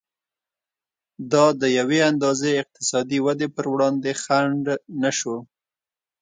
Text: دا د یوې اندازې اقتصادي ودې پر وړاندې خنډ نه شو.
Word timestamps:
دا 1.31 1.45
د 1.61 1.63
یوې 1.79 1.99
اندازې 2.11 2.49
اقتصادي 2.63 3.19
ودې 3.25 3.47
پر 3.55 3.65
وړاندې 3.73 4.11
خنډ 4.23 4.65
نه 5.01 5.11
شو. 5.17 5.37